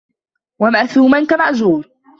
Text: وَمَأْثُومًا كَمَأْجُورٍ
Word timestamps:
وَمَأْثُومًا 0.59 1.25
كَمَأْجُورٍ 1.25 1.89